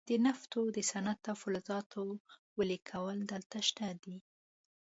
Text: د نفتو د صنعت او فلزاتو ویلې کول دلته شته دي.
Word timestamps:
د 0.09 0.11
نفتو 0.25 0.61
د 0.75 0.77
صنعت 0.91 1.21
او 1.31 1.35
فلزاتو 1.41 2.01
ویلې 2.57 2.79
کول 2.89 3.17
دلته 3.31 3.57
شته 3.67 3.87
دي. 4.03 4.17